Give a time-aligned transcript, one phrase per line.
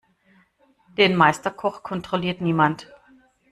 [0.97, 2.87] Den Meisterkoch kontrolliert niemand.